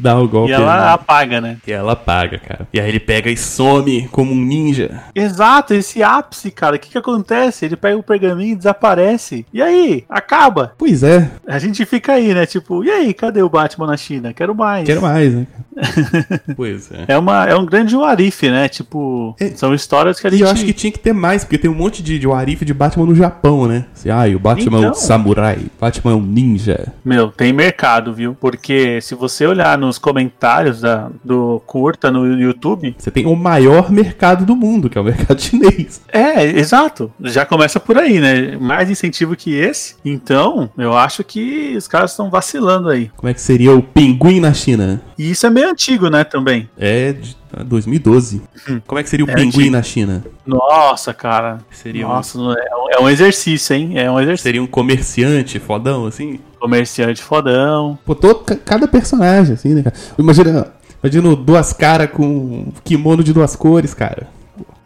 Dá 0.00 0.18
o 0.18 0.26
golpe. 0.28 0.50
E 0.50 0.54
ela 0.54 0.74
nela. 0.76 0.92
apaga, 0.94 1.40
né? 1.40 1.56
E 1.66 1.72
ela 1.72 1.92
apaga, 1.92 2.38
cara. 2.38 2.66
E 2.72 2.80
aí 2.80 2.88
ele 2.88 3.00
pega 3.00 3.30
e 3.30 3.36
some 3.36 4.08
como 4.10 4.32
um 4.32 4.36
ninja. 4.44 5.02
Exato, 5.14 5.74
esse 5.74 6.02
ápice, 6.02 6.50
cara. 6.50 6.76
O 6.76 6.78
que 6.78 6.90
que 6.90 6.98
acontece? 6.98 7.64
Ele 7.64 7.76
pega 7.76 7.96
o 7.96 8.02
pergaminho 8.02 8.52
e 8.52 8.56
desaparece. 8.56 9.44
E 9.52 9.60
aí? 9.62 10.04
Acaba. 10.08 10.72
Pois 10.78 11.02
é, 11.02 11.30
A 11.46 11.58
gente 11.58 11.84
fica 11.84 12.12
aí, 12.14 12.32
né? 12.34 12.46
Tipo, 12.46 12.84
e 12.84 12.90
aí? 12.90 13.12
Cadê 13.14 13.42
o 13.42 13.48
Batman 13.48 13.86
na 13.86 13.96
China? 13.96 14.32
Quero 14.32 14.54
mais. 14.54 14.86
quero 14.86 15.02
mais, 15.02 15.34
né? 15.34 15.46
pois 16.56 16.90
é. 16.92 17.04
É, 17.08 17.18
uma, 17.18 17.44
é 17.46 17.54
um 17.54 17.64
grande 17.66 17.96
Warif, 17.96 18.48
né? 18.48 18.68
Tipo, 18.68 19.34
É. 19.40 19.48
são 19.50 19.74
histórias 19.74 20.20
que 20.20 20.26
a 20.26 20.30
E 20.30 20.32
gente. 20.32 20.42
eu 20.42 20.50
acho 20.50 20.64
que 20.64 20.72
tinha 20.72 20.92
que 20.92 20.98
ter 20.98 21.12
mais, 21.12 21.44
porque 21.44 21.58
tem 21.58 21.70
um 21.70 21.74
monte 21.74 22.02
de, 22.02 22.18
de 22.18 22.26
Warif 22.26 22.64
de 22.64 22.74
Batman 22.74 23.06
no 23.06 23.14
Japão, 23.14 23.66
né? 23.66 23.84
Assim, 23.94 24.10
ah, 24.10 24.26
e 24.28 24.34
o 24.34 24.38
Batman 24.38 24.76
é 24.78 24.80
um 24.80 24.84
Então. 24.84 24.94
samurai, 24.94 25.58
Batman 25.80 26.12
é 26.12 26.14
um 26.14 26.22
ninja. 26.22 26.92
Meu, 27.04 27.28
tem 27.28 27.52
mercado, 27.52 28.12
viu? 28.12 28.36
Porque 28.38 29.00
se 29.00 29.14
você 29.14 29.46
olhar 29.46 29.76
nos 29.90 29.98
comentários 29.98 30.80
da, 30.80 31.10
do 31.24 31.60
curta 31.66 32.10
no 32.12 32.40
YouTube, 32.40 32.94
Você 32.96 33.10
tem 33.10 33.26
o 33.26 33.34
maior 33.34 33.90
mercado 33.90 34.46
do 34.46 34.54
mundo, 34.54 34.88
que 34.88 34.96
é 34.96 35.00
o 35.00 35.04
mercado 35.04 35.40
chinês. 35.42 36.00
é, 36.12 36.44
exato. 36.44 37.12
Já 37.20 37.44
começa 37.44 37.80
por 37.80 37.98
aí, 37.98 38.20
né? 38.20 38.56
Mais 38.56 38.88
incentivo 38.88 39.34
que 39.34 39.52
esse. 39.54 39.96
Então, 40.04 40.70
eu 40.78 40.96
acho 40.96 41.24
que 41.24 41.74
os 41.76 41.88
caras 41.88 42.12
estão 42.12 42.30
vacilando 42.30 42.88
aí. 42.88 43.10
Como 43.16 43.28
é 43.28 43.34
que 43.34 43.40
seria 43.40 43.74
o 43.74 43.82
pinguim 43.82 44.38
na 44.38 44.54
China? 44.54 45.02
E 45.18 45.32
isso 45.32 45.44
é 45.46 45.50
meio 45.50 45.70
antigo, 45.70 46.08
né, 46.08 46.22
também. 46.22 46.68
É 46.78 47.12
de 47.12 47.39
ah, 47.52 47.62
2012. 47.64 48.42
Como 48.86 48.98
é 48.98 49.02
que 49.02 49.08
seria 49.08 49.24
o 49.26 49.30
É 49.30 49.34
pinguim 49.34 49.48
antigo. 49.58 49.70
na 49.72 49.82
China? 49.82 50.24
Nossa, 50.46 51.12
cara. 51.14 51.58
Seria, 51.70 52.06
Nossa, 52.06 52.38
é 52.38 52.40
um, 52.76 52.90
é 52.90 53.00
um 53.02 53.08
exercício, 53.08 53.74
hein? 53.74 53.98
É 53.98 54.10
um 54.10 54.18
exercício. 54.20 54.44
seria 54.44 54.62
um 54.62 54.66
comerciante 54.66 55.58
fodão, 55.58 56.06
assim? 56.06 56.40
Comerciante 56.58 57.22
fodão. 57.22 57.98
Pô, 58.04 58.14
todo, 58.14 58.44
ca- 58.44 58.56
cada 58.56 58.86
personagem, 58.88 59.54
assim, 59.54 59.74
né, 59.74 59.82
cara? 59.82 59.96
Imagina, 60.18 60.66
imagina 61.02 61.34
duas 61.36 61.72
caras 61.72 62.10
com 62.10 62.72
kimono 62.84 63.22
de 63.24 63.32
duas 63.32 63.56
cores, 63.56 63.94
cara. 63.94 64.28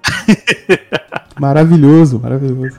maravilhoso, 1.38 2.20
maravilhoso. 2.20 2.76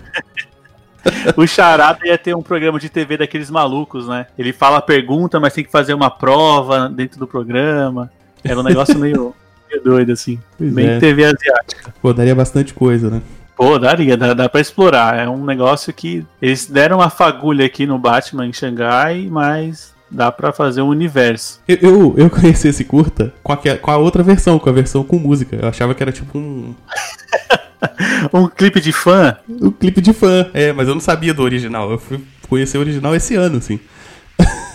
O 1.38 1.46
Charada 1.46 2.00
ia 2.04 2.18
ter 2.18 2.36
um 2.36 2.42
programa 2.42 2.80
de 2.80 2.89
TV 2.89 3.18
daqueles 3.18 3.50
malucos, 3.51 4.08
né? 4.08 4.25
Ele 4.38 4.51
fala 4.51 4.77
a 4.77 4.82
pergunta, 4.82 5.39
mas 5.39 5.54
tem 5.54 5.63
que 5.63 5.72
fazer 5.72 5.94
uma 5.94 6.10
prova 6.10 6.89
dentro 6.89 7.20
do 7.20 7.27
programa. 7.27 8.10
Era 8.44 8.60
um 8.60 8.63
negócio 8.63 8.98
meio, 8.98 9.34
meio 9.75 9.84
doido, 9.84 10.12
assim. 10.12 10.39
Pois 10.58 10.74
Bem 10.74 10.88
é. 10.88 11.00
TV 11.00 11.24
asiática. 11.25 11.94
Pô, 12.01 12.13
daria 12.13 12.36
bastante 12.36 12.74
coisa, 12.74 13.10
né? 13.10 13.22
Pô, 13.58 13.79
daria, 13.79 14.17
dá, 14.17 14.34
dá 14.34 14.50
pra 14.50 14.60
explorar. 14.62 15.17
É 15.17 15.29
um 15.29 15.44
negócio 15.46 15.94
que 15.94 16.25
eles 16.41 16.65
deram 16.65 16.98
uma 16.98 17.10
fagulha 17.10 17.65
aqui 17.65 17.86
no 17.86 17.98
Batman 17.98 18.46
em 18.48 18.53
Xangai, 18.53 19.27
mas 19.32 19.94
dá 20.12 20.32
pra 20.32 20.51
fazer 20.51 20.82
um 20.82 20.88
universo. 20.89 21.62
Eu, 21.67 21.77
eu, 21.82 22.13
eu 22.17 22.29
conheci 22.29 22.67
esse 22.67 22.84
curta 22.84 23.34
com 23.41 23.53
a, 23.53 23.58
com 23.58 23.91
a 23.91 23.98
outra 23.98 24.22
versão, 24.24 24.60
com 24.60 24.70
a 24.70 24.74
versão 24.74 25.03
com 25.03 25.17
música. 25.17 25.58
Eu 25.62 25.70
achava 25.70 25.94
que 25.96 26.03
era 26.03 26.12
tipo 26.12 26.38
um, 26.38 26.74
Um 28.34 28.48
clipe 28.48 28.82
de 28.82 28.91
fã? 28.91 29.38
um 29.50 29.72
clipe 29.72 30.01
de 30.01 30.12
fã. 30.13 30.50
É, 30.53 30.74
mas 30.74 30.88
eu 30.88 30.94
não 30.94 31.01
sabia 31.01 31.34
do 31.34 31.44
original. 31.44 31.91
Eu 31.91 31.98
fui, 31.98 32.20
conhecer 32.50 32.77
o 32.77 32.82
original 32.82 33.15
esse 33.15 33.36
ano, 33.36 33.58
assim. 33.58 33.79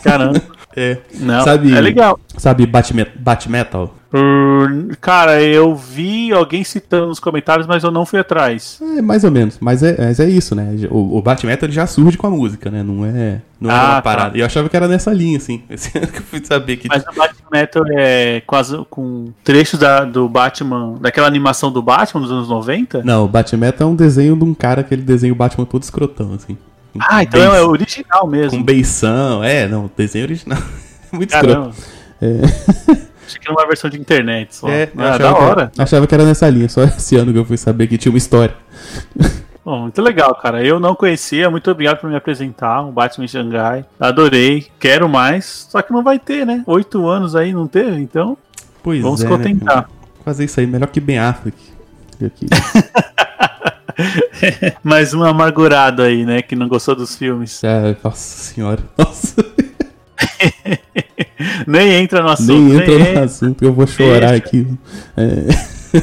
Caramba. 0.03 0.41
É. 0.77 0.99
Não, 1.19 1.43
Sabe- 1.43 1.75
é 1.75 1.81
legal. 1.81 2.21
Sabe 2.39 2.65
Batme- 2.65 3.05
Batmetal? 3.17 3.93
Hum, 4.13 4.89
Cara, 5.01 5.41
eu 5.41 5.75
vi 5.77 6.33
alguém 6.33 6.65
citando 6.65 7.07
nos 7.07 7.21
comentários, 7.21 7.67
mas 7.67 7.85
eu 7.85 7.91
não 7.93 8.05
fui 8.05 8.19
atrás. 8.19 8.81
É, 8.97 9.01
mais 9.01 9.23
ou 9.23 9.31
menos. 9.31 9.57
Mas 9.61 9.83
é, 9.83 9.97
mas 9.99 10.19
é 10.19 10.29
isso, 10.29 10.55
né? 10.55 10.75
O, 10.91 11.17
o 11.19 11.23
Batmetal 11.23 11.67
ele 11.69 11.73
já 11.73 11.87
surge 11.87 12.19
com 12.19 12.27
a 12.27 12.31
música, 12.31 12.71
né? 12.71 12.83
Não 12.83 13.05
é, 13.05 13.41
não 13.61 13.71
é 13.71 13.75
Ah, 13.75 13.77
uma 13.85 13.95
tá. 13.95 14.03
parada. 14.03 14.37
E 14.37 14.41
eu 14.41 14.47
achava 14.47 14.69
que 14.69 14.77
era 14.77 14.89
nessa 14.89 15.13
linha, 15.13 15.37
assim. 15.39 15.63
Que 15.71 16.19
eu 16.19 16.23
fui 16.25 16.45
saber 16.45 16.77
que. 16.77 16.89
Mas 16.89 17.03
o 17.05 17.15
Batman 17.17 17.91
é 17.97 18.43
quase 18.47 18.77
com 18.91 19.33
trechos 19.45 19.79
da, 19.79 20.05
do 20.05 20.29
Batman, 20.29 20.97
daquela 21.01 21.27
animação 21.29 21.71
do 21.71 21.81
Batman 21.81 22.21
dos 22.23 22.33
anos 22.33 22.49
90? 22.49 23.03
Não, 23.05 23.25
o 23.25 23.29
Batmetal 23.29 23.89
é 23.89 23.91
um 23.93 23.97
desenho 23.97 24.35
de 24.37 24.45
um 24.45 24.55
cara 24.55 24.83
que 24.83 24.93
ele 24.93 25.03
desenha 25.03 25.33
o 25.33 25.37
Batman 25.37 25.65
todo 25.65 25.83
escrotão, 25.85 26.35
assim. 26.35 26.59
Ah, 26.99 27.23
então 27.23 27.41
Beiç- 27.41 27.55
é 27.55 27.63
original 27.63 28.27
mesmo. 28.27 28.59
Com 28.59 28.65
beição, 28.65 29.45
é, 29.45 29.69
não, 29.69 29.89
desenho 29.97 30.25
original. 30.25 30.59
Muito 31.13 31.33
escroto. 31.33 31.55
Caramba. 31.55 31.75
Achei 33.31 33.41
que 33.41 33.49
era 33.49 33.57
uma 33.57 33.67
versão 33.67 33.89
de 33.89 33.99
internet 33.99 34.57
só. 34.57 34.69
É, 34.69 34.91
eu 34.93 35.05
ah, 35.05 35.17
da 35.17 35.33
que 35.33 35.41
hora. 35.41 35.73
achava 35.79 36.07
que 36.07 36.15
era 36.15 36.25
nessa 36.25 36.49
linha, 36.51 36.69
só 36.69 36.83
esse 36.83 37.15
ano 37.17 37.33
que 37.33 37.39
eu 37.39 37.45
fui 37.45 37.57
saber 37.57 37.87
que 37.87 37.97
tinha 37.97 38.11
uma 38.11 38.19
história. 38.19 38.55
Bom, 39.65 39.83
muito 39.83 40.03
legal, 40.03 40.35
cara. 40.35 40.65
Eu 40.65 40.81
não 40.81 40.97
conhecia, 40.97 41.49
muito 41.49 41.71
obrigado 41.71 41.99
por 42.01 42.11
me 42.11 42.17
apresentar, 42.17 42.83
o 42.83 42.91
Batman 42.91 43.27
em 43.27 43.29
Xangai. 43.29 43.85
Adorei, 44.01 44.67
quero 44.81 45.09
mais, 45.09 45.69
só 45.71 45.81
que 45.81 45.93
não 45.93 46.03
vai 46.03 46.19
ter, 46.19 46.45
né? 46.45 46.65
Oito 46.67 47.07
anos 47.07 47.37
aí 47.37 47.53
não 47.53 47.69
teve, 47.69 48.01
então 48.01 48.37
Pois 48.83 49.01
vamos 49.01 49.21
é. 49.21 49.25
se 49.25 49.31
né, 49.31 49.37
contentar. 49.37 49.75
cara? 49.75 49.89
Fazer 50.25 50.45
isso 50.45 50.59
aí, 50.59 50.67
melhor 50.67 50.89
que 50.89 51.01
Ben 51.01 51.19
Affleck. 51.19 51.57
Aqui. 52.25 52.47
Mais 54.83 55.15
um 55.15 55.23
amargurado 55.23 56.03
aí, 56.03 56.25
né? 56.25 56.43
Que 56.43 56.57
não 56.57 56.67
gostou 56.69 56.97
dos 56.97 57.15
filmes. 57.17 57.63
É, 57.63 57.97
nossa 58.03 58.43
senhora. 58.43 58.83
Nossa, 58.99 59.37
Nem 61.67 61.93
entra 61.93 62.23
no 62.23 62.29
assunto. 62.31 62.53
nem 62.53 62.73
entra 62.77 62.93
entra. 62.95 63.13
no 63.15 63.23
assunto, 63.25 63.65
eu 63.65 63.73
vou 63.73 63.87
chorar 63.87 64.31
Deixa. 64.31 64.35
aqui. 64.37 64.67
É, 65.17 66.01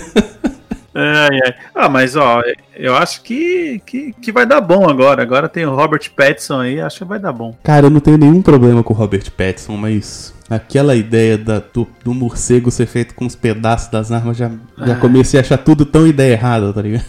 Ai, 1.00 1.30
ai. 1.46 1.54
Ah, 1.76 1.88
mas 1.88 2.16
ó, 2.16 2.42
eu 2.76 2.96
acho 2.96 3.22
que, 3.22 3.80
que, 3.86 4.14
que 4.14 4.32
vai 4.32 4.48
dar 4.48 4.60
bom 4.62 4.90
agora. 4.90 5.22
Agora 5.22 5.48
tem 5.48 5.64
o 5.64 5.76
Robert 5.76 6.10
Pattinson 6.16 6.62
aí, 6.62 6.82
acho 6.82 6.98
que 6.98 7.06
vai 7.06 7.20
dar 7.20 7.32
bom. 7.32 7.56
Cara, 7.64 7.86
eu 7.86 7.90
não 7.92 8.00
tenho 8.00 8.18
nenhum 8.18 8.42
problema 8.42 8.82
com 8.82 8.94
o 8.94 8.98
Robert 8.98 9.30
Pattinson, 9.32 9.78
mas 9.78 10.34
aquela 10.50 10.96
ideia 10.96 11.38
da- 11.38 11.62
do, 11.72 11.88
do 12.04 12.14
morcego 12.16 12.72
ser 12.72 12.88
feito 12.88 13.14
com 13.14 13.28
os 13.28 13.36
pedaços 13.36 13.92
das 13.92 14.12
armas, 14.12 14.38
já, 14.38 14.50
já 14.88 14.96
comecei 14.96 15.40
a 15.40 15.44
achar 15.44 15.58
tudo 15.60 15.86
tão 15.86 16.08
ideia 16.08 16.34
errada, 16.34 16.74
tá 16.74 16.82
ligado? 16.82 17.06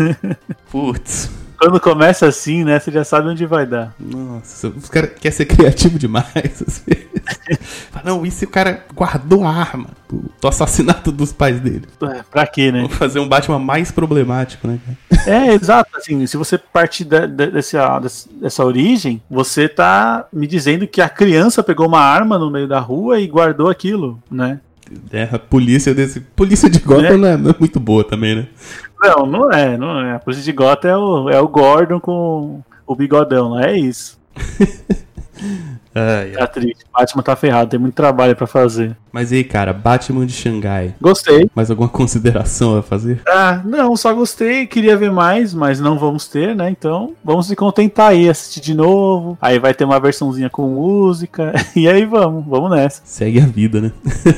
Putz. 0.72 1.30
Quando 1.58 1.78
começa 1.80 2.26
assim, 2.26 2.64
né, 2.64 2.80
você 2.80 2.90
já 2.90 3.04
sabe 3.04 3.28
onde 3.28 3.44
vai 3.46 3.66
dar. 3.66 3.94
Nossa, 4.00 4.68
os 4.68 4.88
caras 4.88 5.10
querem 5.20 5.36
ser 5.36 5.44
criativo 5.44 5.98
demais. 5.98 6.26
Fala, 6.34 7.11
Não, 8.04 8.24
e 8.26 8.30
se 8.30 8.44
o 8.44 8.48
cara 8.48 8.84
guardou 8.94 9.44
a 9.44 9.50
arma 9.50 9.86
do, 10.08 10.24
do 10.40 10.48
assassinato 10.48 11.12
dos 11.12 11.32
pais 11.32 11.60
dele? 11.60 11.82
É, 12.02 12.22
Pra 12.30 12.46
quê, 12.46 12.72
né? 12.72 12.82
Vamos 12.82 12.96
fazer 12.96 13.20
um 13.20 13.28
Batman 13.28 13.58
mais 13.58 13.90
problemático, 13.90 14.66
né? 14.66 14.78
É, 15.26 15.52
exato. 15.54 15.90
Assim, 15.96 16.26
se 16.26 16.36
você 16.36 16.58
partir 16.58 17.04
de- 17.04 17.26
de- 17.26 17.50
dessa, 17.50 17.98
dessa, 18.00 18.28
dessa 18.40 18.64
origem, 18.64 19.22
você 19.30 19.68
tá 19.68 20.26
me 20.32 20.46
dizendo 20.46 20.86
que 20.86 21.00
a 21.00 21.08
criança 21.08 21.62
pegou 21.62 21.86
uma 21.86 22.00
arma 22.00 22.38
no 22.38 22.50
meio 22.50 22.66
da 22.66 22.80
rua 22.80 23.20
e 23.20 23.26
guardou 23.26 23.68
aquilo, 23.70 24.18
né? 24.30 24.60
É, 25.12 25.28
a 25.32 25.38
polícia 25.38 25.94
desse. 25.94 26.20
Polícia 26.20 26.68
de 26.68 26.78
Gotham 26.80 27.06
É. 27.14 27.16
não, 27.16 27.28
é, 27.28 27.36
não 27.36 27.50
é 27.50 27.54
muito 27.58 27.78
boa 27.80 28.04
também, 28.04 28.34
né? 28.36 28.46
Não, 29.00 29.24
não 29.26 29.50
é, 29.50 29.76
não 29.78 30.00
é. 30.00 30.14
A 30.16 30.18
polícia 30.18 30.44
de 30.44 30.52
Gotham 30.52 30.88
é 30.88 30.96
o, 30.96 31.30
é 31.30 31.40
o 31.40 31.48
Gordon 31.48 31.98
com 31.98 32.62
o 32.86 32.94
bigodão, 32.94 33.50
não 33.50 33.60
é 33.60 33.76
isso. 33.78 34.18
Ai. 35.94 36.30
Tá 36.32 36.46
triste. 36.46 36.84
Batman 36.92 37.22
tá 37.22 37.36
ferrado, 37.36 37.70
tem 37.70 37.80
muito 37.80 37.94
trabalho 37.94 38.34
pra 38.34 38.46
fazer. 38.46 38.96
Mas 39.12 39.30
e 39.30 39.36
aí, 39.36 39.44
cara, 39.44 39.72
Batman 39.72 40.26
de 40.26 40.32
Xangai. 40.32 40.94
Gostei. 41.00 41.50
Mais 41.54 41.70
alguma 41.70 41.88
consideração 41.90 42.76
a 42.76 42.82
fazer? 42.82 43.22
Ah, 43.26 43.60
não, 43.64 43.96
só 43.96 44.12
gostei, 44.14 44.66
queria 44.66 44.96
ver 44.96 45.10
mais, 45.10 45.52
mas 45.52 45.80
não 45.80 45.98
vamos 45.98 46.26
ter, 46.28 46.54
né? 46.54 46.70
Então, 46.70 47.14
vamos 47.22 47.46
se 47.46 47.56
contentar 47.56 48.10
aí, 48.10 48.28
assistir 48.28 48.60
de 48.60 48.74
novo. 48.74 49.36
Aí 49.40 49.58
vai 49.58 49.74
ter 49.74 49.84
uma 49.84 50.00
versãozinha 50.00 50.50
com 50.50 50.68
música. 50.68 51.52
E 51.74 51.88
aí 51.88 52.04
vamos, 52.04 52.44
vamos 52.46 52.70
nessa. 52.70 53.00
Segue 53.04 53.40
a 53.40 53.46
vida, 53.46 53.80
né? 53.80 53.92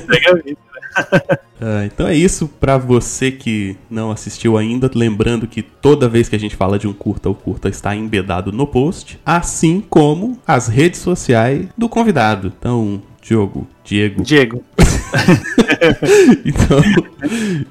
Pega 0.06 0.30
a 0.30 0.34
vida. 0.34 0.56
Ah, 1.66 1.87
então 1.87 2.06
é 2.06 2.14
isso 2.14 2.47
pra 2.47 2.76
você 2.76 3.30
que 3.30 3.75
não 3.88 4.11
assistiu 4.11 4.59
ainda. 4.59 4.90
Lembrando 4.94 5.47
que 5.47 5.62
toda 5.62 6.11
vez 6.11 6.28
que 6.28 6.37
a 6.37 6.38
gente 6.38 6.54
fala 6.54 6.78
de 6.78 6.87
um 6.87 6.92
curta, 6.92 7.30
o 7.30 7.35
curta 7.35 7.71
está 7.71 7.97
embedado 7.97 8.52
no 8.52 8.66
post, 8.66 9.18
assim 9.25 9.83
como 9.88 10.38
as 10.47 10.68
redes 10.68 11.00
sociais 11.00 11.66
do 11.76 11.88
convidado. 11.88 12.52
Então, 12.59 13.00
Diogo, 13.23 13.66
Diego. 13.83 14.23
Diego, 14.23 14.62
Então, 16.44 16.83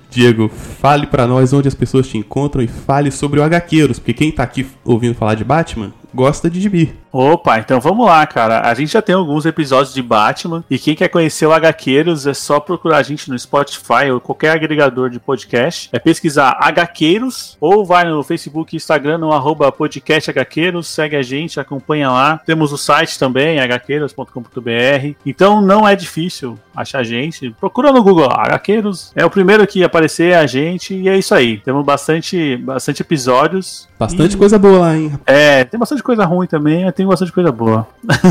Diego, 0.09 0.49
fale 0.49 1.05
pra 1.05 1.27
nós 1.27 1.53
onde 1.53 1.67
as 1.67 1.75
pessoas 1.75 2.07
te 2.07 2.17
encontram 2.17 2.63
e 2.63 2.67
fale 2.67 3.11
sobre 3.11 3.39
o 3.39 3.43
HQueiros, 3.43 3.99
porque 3.99 4.13
quem 4.13 4.31
tá 4.31 4.41
aqui 4.41 4.65
ouvindo 4.83 5.13
falar 5.13 5.35
de 5.35 5.43
Batman 5.43 5.93
gosta 6.13 6.49
de 6.49 6.59
gibi. 6.59 7.02
Opa, 7.13 7.59
então 7.59 7.79
vamos 7.79 8.07
lá, 8.07 8.25
cara. 8.25 8.67
A 8.67 8.73
gente 8.73 8.91
já 8.93 9.01
tem 9.01 9.13
alguns 9.13 9.45
episódios 9.45 9.93
de 9.93 10.01
Batman. 10.01 10.63
E 10.67 10.79
quem 10.79 10.95
quer 10.95 11.09
conhecer 11.09 11.45
o 11.45 11.53
HQueiros 11.53 12.25
é 12.25 12.33
só 12.33 12.59
procurar 12.59 12.97
a 12.97 13.03
gente 13.03 13.29
no 13.29 13.37
Spotify 13.37 14.09
ou 14.11 14.19
qualquer 14.19 14.49
agregador 14.49 15.11
de 15.11 15.19
podcast. 15.19 15.89
É 15.93 15.99
pesquisar 15.99 16.57
HQueiros 16.59 17.55
ou 17.61 17.85
vai 17.85 18.03
no 18.05 18.23
Facebook 18.23 18.75
e 18.75 18.77
Instagram 18.77 19.19
no 19.19 19.31
arroba 19.31 19.71
podcast 19.71 20.31
HQueiros. 20.31 20.87
Segue 20.87 21.15
a 21.15 21.21
gente, 21.21 21.59
acompanha 21.59 22.09
lá. 22.09 22.41
Temos 22.45 22.73
o 22.73 22.77
site 22.77 23.19
também, 23.19 23.59
hqueiros.com.br. 23.59 25.15
Então 25.25 25.61
não 25.61 25.87
é 25.87 25.95
difícil 25.95 26.57
achar 26.75 26.99
a 26.99 27.03
gente. 27.03 27.51
Procura 27.59 27.91
no 27.91 28.03
Google 28.03 28.27
HQueiros. 28.31 29.11
É 29.15 29.23
o 29.23 29.29
primeiro 29.29 29.65
que 29.67 29.83
aparecer 29.83 30.31
é 30.31 30.37
a 30.37 30.47
gente. 30.47 30.95
E 30.95 31.07
é 31.07 31.15
isso 31.17 31.35
aí. 31.35 31.57
Temos 31.59 31.85
bastante, 31.85 32.57
bastante 32.57 33.01
episódios. 33.01 33.87
Bastante 33.99 34.33
E- 34.35 34.37
coisa 34.37 34.57
boa 34.57 34.79
lá, 34.79 34.97
hein? 34.97 35.13
é, 35.25 35.63
tem 35.63 35.79
bastante 35.79 36.01
coisa 36.03 36.25
ruim 36.25 36.47
também, 36.47 36.83
mas 36.83 36.93
tem 36.93 37.02
bastante 37.07 37.31
coisa 37.31 37.51
boa. 37.51 37.87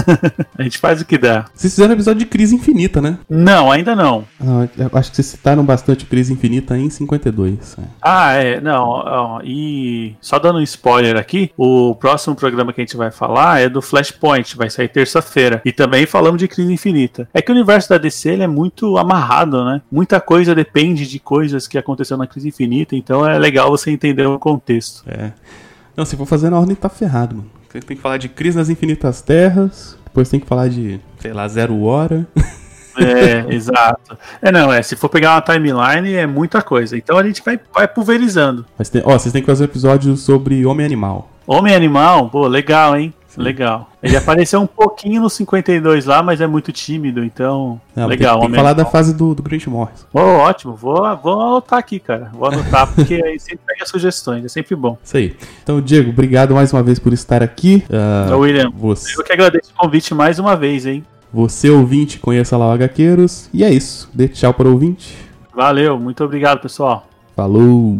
a 0.59 0.63
gente 0.63 0.79
faz 0.79 1.01
o 1.01 1.05
que 1.05 1.19
dá. 1.19 1.47
Vocês 1.55 1.73
fizeram 1.75 1.91
um 1.91 1.95
episódio 1.95 2.21
de 2.21 2.27
Crise 2.27 2.55
Infinita, 2.55 3.01
né? 3.01 3.19
Não, 3.29 3.71
ainda 3.71 3.95
não. 3.95 4.25
Ah, 4.41 4.69
acho 4.95 5.11
que 5.11 5.17
vocês 5.17 5.27
citaram 5.27 5.65
bastante 5.65 6.05
Crise 6.07 6.33
Infinita 6.33 6.77
em 6.77 6.91
52. 6.91 7.77
é. 7.79 7.83
Ah, 8.01 8.33
é, 8.33 8.61
não, 8.61 8.89
ó, 8.89 9.41
e 9.45 10.15
só 10.21 10.39
dando 10.39 10.59
um 10.59 10.63
spoiler 10.63 11.17
aqui, 11.17 11.51
o 11.57 11.95
próximo 11.95 12.35
programa 12.35 12.73
que 12.73 12.81
a 12.81 12.85
gente 12.85 12.97
vai 12.97 13.11
falar 13.11 13.61
é 13.61 13.69
do 13.69 13.83
Flashpoint, 13.83 14.57
vai 14.57 14.71
sair 14.71 14.89
terça-feira. 14.89 15.61
E 15.65 15.73
também 15.73 16.07
falamos 16.07 16.39
de 16.39 16.49
Crise 16.49 16.73
Infinita. 16.73 17.29
É 17.33 17.43
que 17.43 17.51
o 17.51 17.55
universo 17.55 17.89
da 17.89 17.99
DC 17.99 18.31
ele 18.31 18.43
é 18.43 18.49
muito 18.49 18.99
amarrado, 18.99 19.65
né? 19.65 19.83
Muita 19.91 20.21
coisa 20.21 20.55
depende 20.55 21.07
de 21.07 21.19
coisas 21.19 21.67
que 21.67 21.79
aconteceram 21.79 22.19
na 22.19 22.27
Crise 22.27 22.49
Infinita, 22.49 22.97
então 22.97 23.27
é 23.27 23.39
legal 23.39 23.71
você 23.71 23.91
entender 23.91 24.27
o 24.27 24.39
contexto. 24.39 25.03
É. 25.07 25.33
Não, 25.97 26.05
se 26.05 26.17
for 26.17 26.27
fazer 26.27 26.51
na 26.51 26.59
ordem, 26.59 26.75
tá 26.75 26.89
ferrado, 26.89 27.37
mano. 27.37 27.51
Você 27.73 27.81
tem 27.81 27.97
que 27.97 28.03
falar 28.03 28.19
de 28.19 28.29
Crise 28.29 28.59
nas 28.59 28.69
Infinitas 28.69 29.23
Terras, 29.23 29.97
depois 30.05 30.29
tem 30.29 30.39
que 30.39 30.47
falar 30.47 30.69
de, 30.69 31.01
sei 31.19 31.33
lá, 31.33 31.49
Zero 31.49 31.83
Hora. 31.85 32.27
É, 32.99 33.47
exato. 33.49 34.19
É, 34.43 34.53
não, 34.53 34.71
é, 34.71 34.83
se 34.83 34.95
for 34.95 35.09
pegar 35.09 35.37
uma 35.37 35.41
timeline 35.41 36.13
é 36.13 36.27
muita 36.27 36.61
coisa. 36.61 36.99
Então 36.99 37.17
a 37.17 37.23
gente 37.23 37.43
vai, 37.43 37.59
vai 37.75 37.89
pulverizando. 37.89 38.67
Mas 38.77 38.91
tem, 38.91 39.01
ó, 39.03 39.19
vocês 39.19 39.33
têm 39.33 39.41
que 39.41 39.47
fazer 39.47 39.63
um 39.63 39.65
episódio 39.65 40.15
sobre 40.19 40.67
Homem-Animal. 40.67 41.31
Homem 41.47 41.75
Animal, 41.75 42.29
pô, 42.29 42.47
legal, 42.47 42.95
hein? 42.95 43.15
Legal. 43.41 43.91
Ele 44.03 44.17
apareceu 44.17 44.61
um 44.61 44.67
pouquinho 44.67 45.23
no 45.23 45.31
52 45.31 46.07
lá, 46.07 46.23
mas 46.23 46.41
é 46.41 46.47
muito 46.47 46.73
tímido, 46.73 47.25
então. 47.25 47.81
Não, 47.95 48.07
legal, 48.07 48.41
tem, 48.41 48.51
falar 48.51 48.73
da 48.73 48.85
fase 48.85 49.15
do, 49.15 49.35
do 49.35 49.43
Grant 49.43 49.67
Morrison. 49.67 50.07
Ô, 50.13 50.21
ótimo, 50.21 50.75
vou, 50.75 50.97
vou 51.17 51.41
anotar 51.41 51.79
aqui, 51.79 51.99
cara. 51.99 52.31
Vou 52.35 52.47
anotar, 52.47 52.87
porque 52.95 53.15
aí 53.15 53.39
sempre 53.39 53.61
pega 53.67 53.87
sugestões, 53.87 54.45
é 54.45 54.49
sempre 54.49 54.75
bom. 54.75 54.99
Isso 55.03 55.17
aí. 55.17 55.37
Então, 55.63 55.81
Diego, 55.81 56.11
obrigado 56.11 56.55
mais 56.55 56.73
uma 56.73 56.83
vez 56.83 56.99
por 56.99 57.13
estar 57.13 57.43
aqui. 57.43 57.85
Ô, 58.33 58.39
William, 58.39 58.71
você, 58.75 59.19
eu 59.19 59.25
que 59.25 59.33
agradeço 59.33 59.73
o 59.73 59.81
convite 59.81 60.15
mais 60.15 60.39
uma 60.39 60.57
vez, 60.57 60.87
hein? 60.87 61.05
você, 61.33 61.71
ouvinte, 61.71 62.19
conheça 62.19 62.57
lá 62.57 62.69
o 62.69 62.73
HQueiros. 62.77 63.49
E 63.53 63.65
é 63.65 63.71
isso. 63.71 64.11
Dê 64.13 64.29
tchau 64.29 64.53
para 64.53 64.69
o 64.69 64.73
ouvinte. 64.73 65.17
Valeu, 65.55 65.99
muito 65.99 66.23
obrigado, 66.23 66.61
pessoal. 66.61 67.07
Falou! 67.35 67.99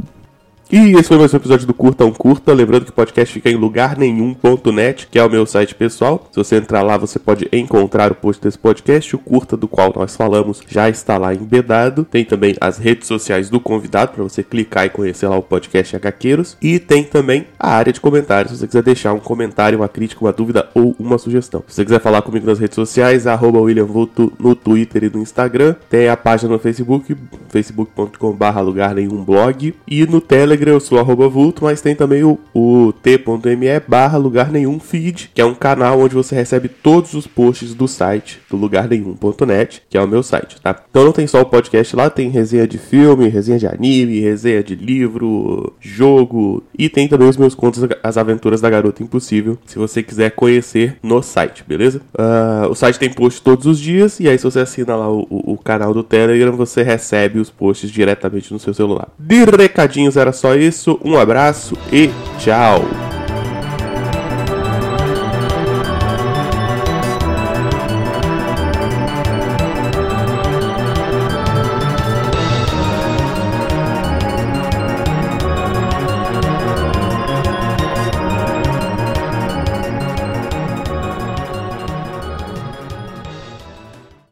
E 0.75 0.93
esse 0.93 1.09
foi 1.09 1.19
mais 1.19 1.35
um 1.35 1.37
episódio 1.37 1.67
do 1.67 1.75
Curta 1.75 2.03
um 2.07 2.15
Curta. 2.15 2.51
Lembrando 2.55 2.87
que 2.87 2.91
o 2.91 2.95
podcast 2.95 3.35
fica 3.35 3.51
em 3.51 3.57
lugarnenhum.net, 3.57 5.07
que 5.07 5.19
é 5.19 5.23
o 5.23 5.29
meu 5.29 5.45
site 5.45 5.75
pessoal. 5.75 6.27
Se 6.31 6.37
você 6.39 6.57
entrar 6.57 6.81
lá, 6.81 6.97
você 6.97 7.19
pode 7.19 7.47
encontrar 7.53 8.11
o 8.11 8.15
post 8.15 8.43
desse 8.43 8.57
podcast. 8.57 9.15
O 9.15 9.19
curta 9.19 9.55
do 9.55 9.69
qual 9.69 9.93
nós 9.95 10.17
falamos 10.17 10.63
já 10.67 10.89
está 10.89 11.19
lá 11.19 11.35
embedado. 11.35 12.07
Tem 12.11 12.25
também 12.25 12.57
as 12.59 12.79
redes 12.79 13.07
sociais 13.07 13.51
do 13.51 13.61
convidado 13.61 14.13
para 14.13 14.23
você 14.23 14.43
clicar 14.43 14.87
e 14.87 14.89
conhecer 14.89 15.29
lá 15.29 15.37
o 15.37 15.43
podcast 15.43 15.95
HQueiros. 15.95 16.57
E 16.63 16.79
tem 16.79 17.05
também 17.05 17.49
a 17.59 17.75
área 17.75 17.93
de 17.93 18.01
comentários. 18.01 18.53
Se 18.53 18.61
você 18.61 18.67
quiser 18.67 18.83
deixar 18.83 19.13
um 19.13 19.21
comentário, 19.21 19.79
uma 19.79 19.91
crítica, 19.91 20.25
uma 20.25 20.33
dúvida 20.33 20.71
ou 20.75 20.97
uma 20.99 21.19
sugestão. 21.19 21.63
Se 21.69 21.75
você 21.75 21.85
quiser 21.85 22.01
falar 22.01 22.23
comigo 22.23 22.47
nas 22.47 22.59
redes 22.59 22.77
sociais, 22.77 23.27
arroba 23.27 23.61
William 23.61 23.85
Vulto 23.85 24.33
no 24.39 24.55
Twitter 24.55 25.05
e 25.05 25.11
no 25.11 25.21
Instagram. 25.21 25.75
Tem 25.91 26.09
a 26.09 26.17
página 26.17 26.51
no 26.51 26.59
Facebook, 26.59 27.15
facebook.com.br 27.51 28.61
lugar 28.65 28.95
nenhum 28.95 29.23
blog. 29.23 29.75
E 29.87 30.07
no 30.07 30.19
Telegram 30.19 30.62
Telegram 30.63 30.75
eu 30.75 30.81
sou 30.81 30.99
arroba 30.99 31.29
vulto, 31.29 31.65
mas 31.65 31.81
tem 31.81 31.95
também 31.95 32.23
o, 32.23 32.39
o 32.55 32.93
t.me 33.03 33.81
barra 33.87 34.17
lugar 34.17 34.51
nenhum 34.51 34.79
feed, 34.79 35.31
que 35.35 35.41
é 35.41 35.45
um 35.45 35.55
canal 35.55 36.01
onde 36.01 36.15
você 36.15 36.35
recebe 36.35 36.69
todos 36.69 37.15
os 37.15 37.27
posts 37.27 37.75
do 37.75 37.89
site 37.89 38.41
do 38.49 38.57
lugar 38.57 38.89
nenhum.net, 38.89 39.83
que 39.89 39.99
é 39.99 40.01
o 40.01 40.07
meu 40.07 40.23
site, 40.23 40.61
tá? 40.61 40.85
Então 40.89 41.05
não 41.05 41.13
tem 41.13 41.27
só 41.27 41.41
o 41.41 41.47
podcast 41.47 41.95
lá, 41.97 42.09
tem 42.09 42.29
resenha 42.29 42.67
de 42.67 42.79
filme, 42.79 43.29
resenha 43.29 43.59
de 43.59 43.67
anime, 43.67 44.21
resenha 44.21 44.63
de 44.63 44.75
livro, 44.75 45.73
jogo 45.81 46.63
e 46.79 46.89
tem 46.89 47.09
também 47.09 47.29
os 47.29 47.37
meus 47.37 47.55
contos 47.55 47.83
As 48.03 48.17
Aventuras 48.17 48.61
da 48.61 48.71
Garota 48.71 49.03
Impossível, 49.03 49.59
se 49.67 49.79
você 49.79 50.03
quiser 50.03 50.31
conhecer 50.31 50.97
no 51.03 51.23
site, 51.23 51.65
beleza? 51.67 52.01
Uh, 52.15 52.71
o 52.71 52.75
site 52.75 52.99
tem 52.99 53.13
post 53.13 53.43
todos 53.43 53.67
os 53.67 53.79
dias 53.79 54.21
e 54.21 54.29
aí 54.29 54.39
se 54.39 54.45
você 54.45 54.61
assina 54.61 54.95
lá 54.95 55.11
o, 55.11 55.27
o, 55.29 55.53
o 55.55 55.59
canal 55.59 55.93
do 55.93 56.03
Telegram, 56.03 56.53
você 56.53 56.83
recebe 56.83 57.41
os 57.41 57.51
posts 57.51 57.91
diretamente 57.91 58.53
no 58.53 58.59
seu 58.59 58.73
celular. 58.73 59.09
De 59.19 59.45
recadinhos 59.45 60.17
era 60.17 60.33
isso, 60.57 60.99
um 61.05 61.19
abraço 61.19 61.77
e 61.93 62.11
tchau! 62.39 63.02